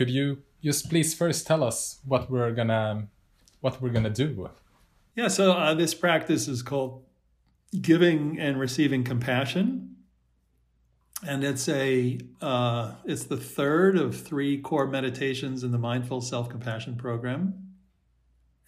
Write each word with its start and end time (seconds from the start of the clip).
could 0.00 0.08
you 0.08 0.38
just 0.62 0.88
please 0.88 1.12
first 1.12 1.46
tell 1.46 1.62
us 1.62 2.00
what 2.06 2.30
we're 2.30 2.52
gonna 2.52 3.06
what 3.60 3.82
we're 3.82 3.90
gonna 3.90 4.08
do? 4.08 4.48
Yeah, 5.14 5.28
so 5.28 5.52
uh, 5.52 5.74
this 5.74 5.92
practice 5.92 6.48
is 6.48 6.62
called 6.62 7.04
giving 7.82 8.40
and 8.40 8.58
receiving 8.58 9.04
compassion, 9.04 9.96
and 11.22 11.44
it's 11.44 11.68
a 11.68 12.18
uh, 12.40 12.94
it's 13.04 13.24
the 13.24 13.36
third 13.36 13.98
of 13.98 14.18
three 14.18 14.56
core 14.56 14.86
meditations 14.86 15.64
in 15.64 15.70
the 15.70 15.76
mindful 15.78 16.22
self 16.22 16.48
compassion 16.48 16.96
program, 16.96 17.74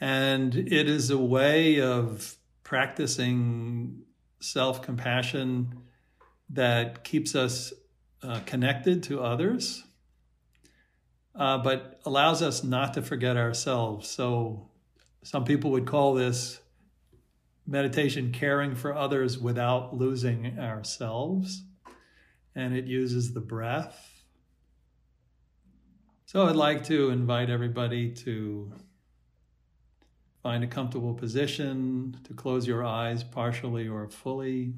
and 0.02 0.54
it 0.54 0.86
is 0.86 1.08
a 1.08 1.16
way 1.16 1.80
of 1.80 2.36
practicing 2.62 4.02
self 4.40 4.82
compassion 4.82 5.78
that 6.50 7.04
keeps 7.04 7.34
us 7.34 7.72
uh, 8.22 8.40
connected 8.44 9.02
to 9.04 9.22
others, 9.22 9.84
uh, 11.34 11.58
but 11.58 12.00
allows 12.04 12.42
us 12.42 12.62
not 12.62 12.94
to 12.94 13.02
forget 13.02 13.36
ourselves. 13.36 14.08
So, 14.08 14.68
some 15.22 15.44
people 15.44 15.70
would 15.70 15.86
call 15.86 16.14
this 16.14 16.60
meditation 17.66 18.32
caring 18.32 18.74
for 18.74 18.94
others 18.94 19.38
without 19.38 19.96
losing 19.96 20.58
ourselves. 20.58 21.62
And 22.54 22.76
it 22.76 22.86
uses 22.86 23.32
the 23.32 23.40
breath. 23.40 24.24
So, 26.26 26.46
I'd 26.46 26.56
like 26.56 26.84
to 26.84 27.10
invite 27.10 27.50
everybody 27.50 28.10
to 28.10 28.72
find 30.42 30.64
a 30.64 30.66
comfortable 30.66 31.14
position, 31.14 32.16
to 32.24 32.34
close 32.34 32.66
your 32.66 32.84
eyes 32.84 33.22
partially 33.22 33.86
or 33.86 34.08
fully. 34.08 34.74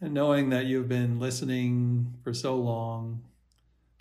And 0.00 0.14
knowing 0.14 0.50
that 0.50 0.66
you've 0.66 0.88
been 0.88 1.18
listening 1.18 2.14
for 2.22 2.32
so 2.32 2.56
long, 2.56 3.22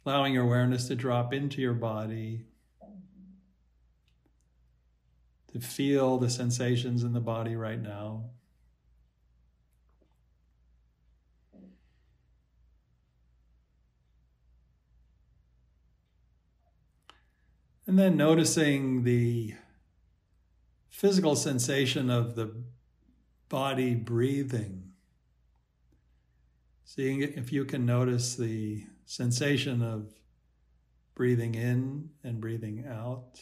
allowing 0.06 0.34
your 0.34 0.44
awareness 0.44 0.88
to 0.88 0.96
drop 0.96 1.34
into 1.34 1.60
your 1.60 1.74
body, 1.74 2.46
to 5.52 5.60
feel 5.60 6.18
the 6.18 6.30
sensations 6.30 7.04
in 7.04 7.14
the 7.14 7.20
body 7.20 7.56
right 7.56 7.82
now. 7.82 8.26
And 17.88 17.98
then 17.98 18.18
noticing 18.18 19.04
the 19.04 19.56
physical 20.90 21.36
sensation 21.36 22.10
of 22.10 22.36
the 22.36 22.54
body 23.50 23.96
breathing. 23.96 24.87
Seeing 26.90 27.22
if 27.22 27.52
you 27.52 27.66
can 27.66 27.86
notice 27.86 28.36
the 28.38 28.86
sensation 29.06 29.84
of 29.84 30.14
breathing 31.16 31.54
in 31.54 32.12
and 32.24 32.40
breathing 32.40 32.86
out. 32.90 33.42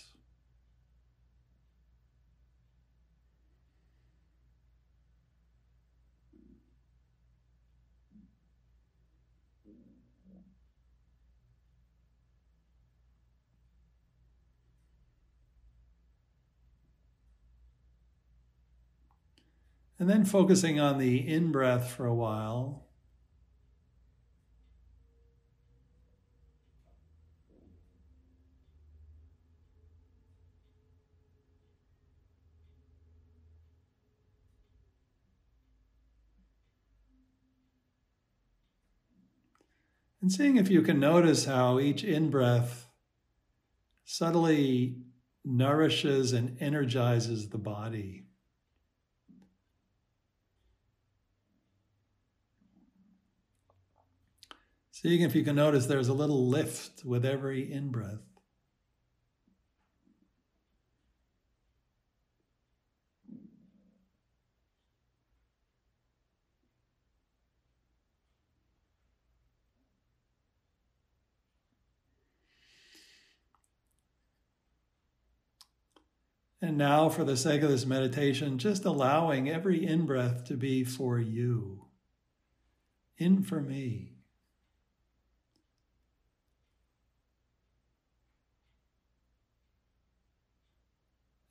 And 19.99 20.09
then 20.09 20.25
focusing 20.25 20.79
on 20.79 20.97
the 20.97 21.17
in 21.31 21.51
breath 21.51 21.91
for 21.91 22.07
a 22.07 22.13
while. 22.13 22.84
And 40.25 40.31
seeing 40.31 40.57
if 40.57 40.71
you 40.71 40.81
can 40.81 40.99
notice 40.99 41.45
how 41.45 41.77
each 41.77 42.03
in 42.03 42.31
breath 42.31 42.87
subtly 44.05 44.97
nourishes 45.43 46.33
and 46.33 46.57
energizes 46.59 47.49
the 47.49 47.59
body. 47.59 48.25
Seeing 54.89 55.21
if 55.21 55.35
you 55.35 55.43
can 55.43 55.55
notice 55.55 55.85
there's 55.85 56.07
a 56.07 56.13
little 56.13 56.47
lift 56.47 57.05
with 57.05 57.23
every 57.23 57.71
in 57.71 57.91
breath. 57.91 58.34
And 76.65 76.79
now, 76.79 77.09
for 77.09 77.23
the 77.23 77.37
sake 77.37 77.61
of 77.61 77.69
this 77.69 77.85
meditation, 77.85 78.57
just 78.57 78.85
allowing 78.85 79.47
every 79.47 79.85
in 79.85 80.07
breath 80.07 80.45
to 80.45 80.55
be 80.55 80.83
for 80.83 81.19
you, 81.19 81.85
in 83.19 83.43
for 83.43 83.61
me. 83.61 84.13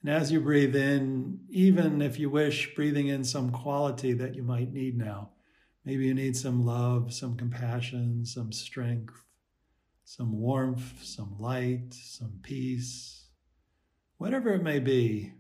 And 0.03 0.11
as 0.11 0.33
you 0.33 0.41
breathe 0.41 0.75
in, 0.75 1.43
even 1.49 2.03
if 2.03 2.19
you 2.19 2.29
wish, 2.29 2.75
breathing 2.75 3.07
in 3.07 3.23
some 3.23 3.53
quality 3.53 4.15
that 4.15 4.35
you 4.35 4.43
might 4.43 4.73
need 4.73 4.99
now. 4.99 5.31
Maybe 5.85 6.07
you 6.07 6.15
need 6.15 6.37
some 6.37 6.67
love, 6.67 7.15
some 7.15 7.37
compassion, 7.37 8.27
some 8.27 8.51
strength, 8.51 9.23
some 10.05 10.41
warmth, 10.41 11.05
some 11.05 11.37
light, 11.39 11.95
some 11.95 12.41
peace, 12.43 13.24
whatever 14.25 14.55
it 14.55 14.63
may 14.63 14.79
be. 14.79 15.31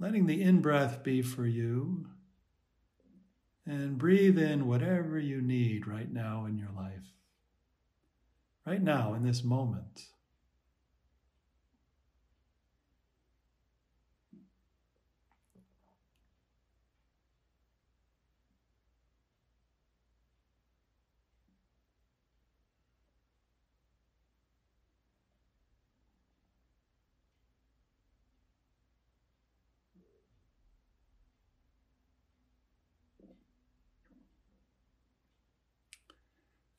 Letting 0.00 0.26
the 0.26 0.42
in 0.42 0.60
breath 0.60 1.04
be 1.04 1.22
for 1.22 1.46
you 1.46 2.08
and 3.64 3.98
breathe 3.98 4.40
in 4.40 4.66
whatever 4.66 5.16
you 5.16 5.40
need 5.40 5.86
right 5.86 6.12
now 6.12 6.44
in 6.46 6.58
your 6.58 6.72
life 6.76 7.12
right 8.66 8.82
now 8.82 9.14
in 9.14 9.22
this 9.22 9.44
moment. 9.44 10.06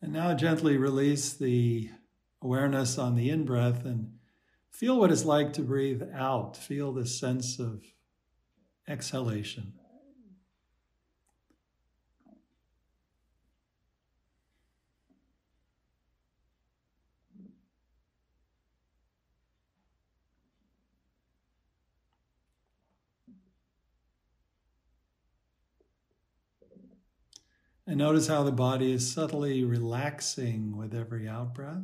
And 0.04 0.12
now 0.12 0.34
gently 0.34 0.76
release 0.76 1.32
the 1.32 1.90
awareness 2.42 2.98
on 2.98 3.16
the 3.16 3.30
in 3.30 3.46
breath 3.46 3.86
and 3.86 4.12
feel 4.70 5.00
what 5.00 5.14
it's 5.14 5.24
like 5.24 5.54
to 5.54 5.62
breathe 5.62 6.04
out. 6.14 6.58
Feel 6.58 6.92
the 6.92 7.06
sense 7.06 7.58
of 7.58 7.86
exhalation. 8.86 9.76
And 27.86 27.98
notice 27.98 28.28
how 28.28 28.44
the 28.44 28.52
body 28.52 28.94
is 28.94 29.12
subtly 29.12 29.66
relaxing 29.66 30.78
with 30.78 30.94
every 30.96 31.28
out 31.28 31.54
breath. 31.54 31.84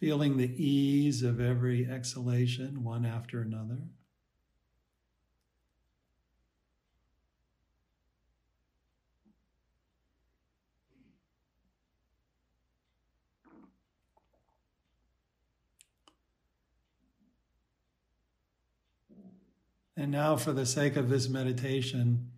Feeling 0.00 0.36
the 0.36 0.62
ease 0.62 1.22
of 1.22 1.40
every 1.40 1.90
exhalation, 1.90 2.84
one 2.84 3.04
after 3.04 3.42
another. 3.42 3.78
And 19.96 20.10
now, 20.10 20.36
for 20.36 20.52
the 20.52 20.66
sake 20.66 20.96
of 20.96 21.08
this 21.08 21.28
meditation, 21.28 22.30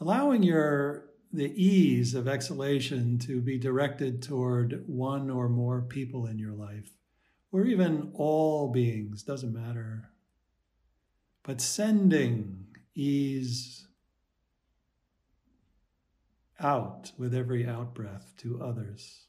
allowing 0.00 0.42
your 0.42 1.10
the 1.32 1.52
ease 1.60 2.14
of 2.14 2.28
exhalation 2.28 3.18
to 3.18 3.40
be 3.40 3.58
directed 3.58 4.22
toward 4.22 4.84
one 4.86 5.28
or 5.30 5.48
more 5.48 5.82
people 5.82 6.26
in 6.26 6.38
your 6.38 6.52
life, 6.52 6.90
or 7.50 7.64
even 7.64 8.10
all 8.14 8.70
beings, 8.72 9.24
doesn't 9.24 9.52
matter. 9.52 10.10
But 11.42 11.60
sending 11.60 12.66
ease 12.94 13.88
out 16.60 17.12
with 17.18 17.34
every 17.34 17.66
out 17.66 17.94
breath 17.94 18.32
to 18.38 18.62
others. 18.62 19.23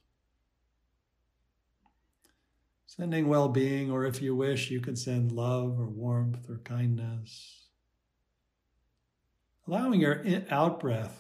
Sending 2.98 3.28
well 3.28 3.50
being, 3.50 3.92
or 3.92 4.06
if 4.06 4.22
you 4.22 4.36
wish, 4.36 4.72
you 4.72 4.80
could 4.80 4.98
send 4.98 5.32
love 5.32 5.78
or 5.78 5.90
warmth 5.90 6.50
or 6.50 6.60
kindness. 6.60 7.68
Allowing 9.68 10.00
your 10.00 10.24
out 10.50 10.80
breath 10.80 11.20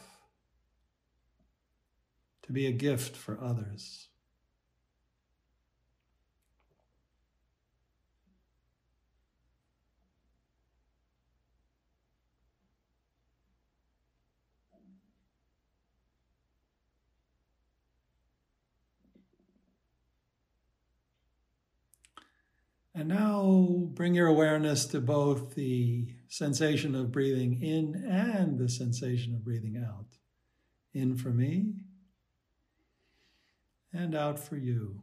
to 2.44 2.54
be 2.54 2.68
a 2.68 2.72
gift 2.72 3.18
for 3.18 3.38
others. 3.42 4.08
And 22.98 23.10
now 23.10 23.90
bring 23.94 24.16
your 24.16 24.28
awareness 24.28 24.86
to 24.86 25.02
both 25.02 25.54
the 25.54 26.08
sensation 26.30 26.96
of 26.96 27.12
breathing 27.12 27.62
in 27.62 28.06
and 28.10 28.58
the 28.58 28.70
sensation 28.70 29.36
of 29.36 29.44
breathing 29.44 29.76
out. 29.86 30.06
In 30.94 31.18
for 31.18 31.28
me 31.28 31.74
and 33.92 34.16
out 34.16 34.40
for 34.40 34.56
you. 34.56 35.02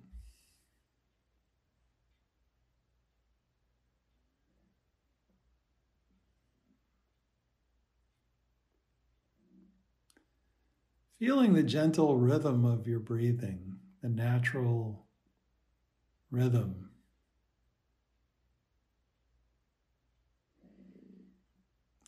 Feeling 11.19 11.53
the 11.53 11.63
gentle 11.63 12.17
rhythm 12.17 12.65
of 12.65 12.89
your 12.89 13.01
breathing, 13.01 13.77
the 14.01 14.09
natural 14.09 15.05
rhythm. 16.31 16.92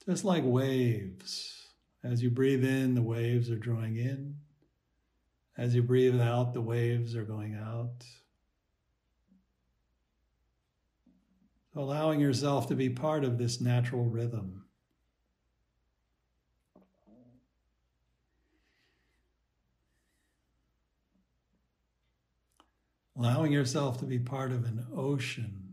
Just 0.07 0.25
like 0.25 0.43
waves. 0.45 1.69
As 2.03 2.23
you 2.23 2.31
breathe 2.31 2.65
in, 2.65 2.95
the 2.95 3.03
waves 3.03 3.51
are 3.51 3.57
drawing 3.57 3.97
in. 3.97 4.37
As 5.57 5.75
you 5.75 5.83
breathe 5.83 6.21
out, 6.21 6.53
the 6.53 6.61
waves 6.61 7.17
are 7.17 7.25
going 7.25 7.55
out. 7.55 8.05
Allowing 11.75 12.21
yourself 12.21 12.69
to 12.69 12.75
be 12.75 12.91
part 12.91 13.25
of 13.25 13.39
this 13.39 13.61
natural 13.61 14.05
rhythm. 14.05 14.65
Allowing 23.17 23.53
yourself 23.53 23.99
to 24.01 24.05
be 24.05 24.19
part 24.19 24.53
of 24.53 24.65
an 24.65 24.87
ocean 24.95 25.64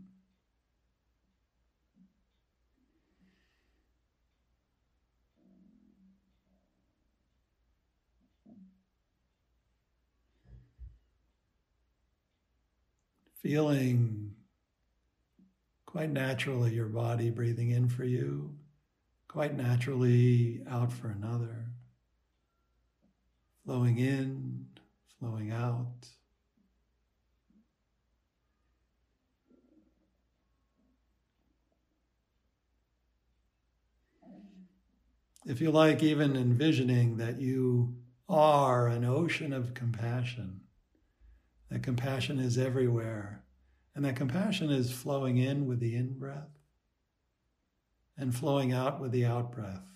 feeling 13.42 14.34
quite 15.84 16.10
naturally 16.10 16.72
your 16.72 16.86
body 16.86 17.28
breathing 17.28 17.70
in 17.70 17.88
for 17.88 18.04
you, 18.04 18.54
quite 19.28 19.56
naturally 19.56 20.62
out 20.70 20.92
for 20.92 21.08
another, 21.08 21.66
flowing 23.64 23.98
in, 23.98 24.66
flowing 25.18 25.50
out. 25.50 26.08
If 35.44 35.60
you 35.60 35.72
like, 35.72 36.04
even 36.04 36.36
envisioning 36.36 37.16
that 37.16 37.40
you 37.40 37.96
are 38.28 38.86
an 38.86 39.04
ocean 39.04 39.52
of 39.52 39.74
compassion 39.74 40.61
that 41.72 41.82
compassion 41.82 42.38
is 42.38 42.58
everywhere. 42.58 43.44
And 43.94 44.04
that 44.04 44.16
compassion 44.16 44.70
is 44.70 44.92
flowing 44.92 45.38
in 45.38 45.66
with 45.66 45.80
the 45.80 45.96
in 45.96 46.18
breath 46.18 46.50
and 48.16 48.34
flowing 48.34 48.72
out 48.72 49.00
with 49.00 49.10
the 49.10 49.24
out 49.24 49.52
breath, 49.52 49.90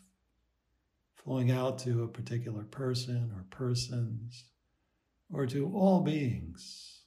flowing 1.14 1.50
out 1.50 1.78
to 1.81 2.02
a 2.02 2.08
particular 2.08 2.62
person 2.64 3.31
or 3.34 3.44
persons 3.50 4.44
or 5.31 5.46
to 5.46 5.70
all 5.75 6.00
beings. 6.00 7.02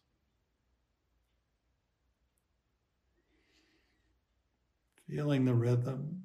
Feeling 5.08 5.46
the 5.46 5.56
rhythm. 5.56 6.24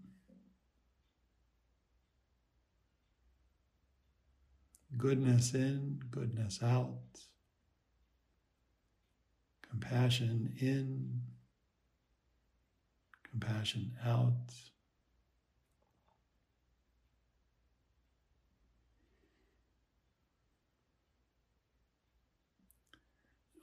Goodness 4.98 5.54
in, 5.54 6.02
goodness 6.10 6.62
out 6.62 6.98
compassion 9.74 10.52
in, 10.60 11.20
compassion 13.30 13.92
out. 14.04 14.32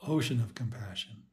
Ocean 0.05 0.41
of 0.41 0.53
compassion. 0.55 1.30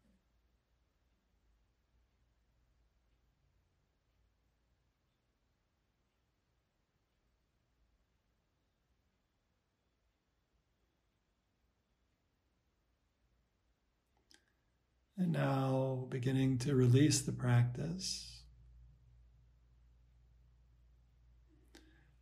And 15.19 15.33
now 15.33 16.07
beginning 16.11 16.59
to 16.59 16.77
release 16.77 17.21
the 17.21 17.33
practice, 17.33 18.43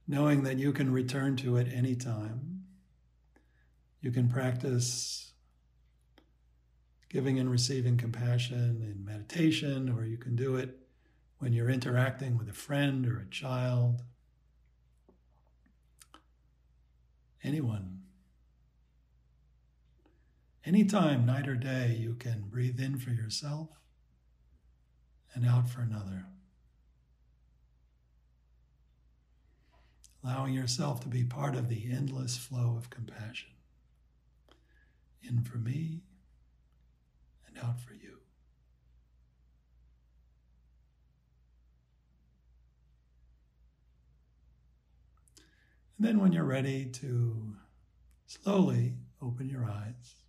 knowing 0.09 0.45
that 0.45 0.59
you 0.59 0.73
can 0.73 0.91
return 0.91 1.37
to 1.37 1.59
it 1.59 1.71
anytime. 1.71 2.65
You 4.01 4.11
can 4.11 4.31
practice 4.31 5.33
giving 7.11 7.39
and 7.39 7.51
receiving 7.51 7.99
compassion 7.99 8.81
in 8.83 9.05
meditation, 9.05 9.91
or 9.91 10.07
you 10.07 10.17
can 10.17 10.35
do 10.35 10.57
it 10.57 10.79
when 11.39 11.53
you're 11.53 11.69
interacting 11.69 12.39
with 12.39 12.49
a 12.49 12.55
friend 12.55 13.07
or 13.07 13.19
a 13.19 13.31
child. 13.31 14.01
Anyone 17.45 18.06
Anytime, 20.67 21.25
night 21.25 21.47
or 21.47 21.55
day, 21.55 21.97
you 21.97 22.15
can 22.15 22.47
breathe 22.51 22.81
in 22.81 22.99
for 22.99 23.11
yourself 23.11 23.69
and 25.33 25.47
out 25.47 25.69
for 25.69 25.81
another. 25.81 26.27
Allowing 30.25 30.55
yourself 30.55 30.99
to 31.03 31.09
be 31.09 31.23
part 31.23 31.55
of 31.55 31.69
the 31.69 31.89
endless 31.89 32.37
flow 32.37 32.75
of 32.77 32.91
compassion. 32.91 33.51
In 35.23 35.45
for 35.45 35.59
me 35.59 36.01
and 37.47 37.57
out 37.65 37.79
for 37.79 37.95
you. 37.95 38.19
And 45.97 46.09
then, 46.09 46.19
when 46.19 46.33
you're 46.33 46.43
ready 46.43 46.87
to 46.87 47.55
slowly 48.27 48.95
open 49.23 49.49
your 49.49 49.65
eyes. 49.65 50.26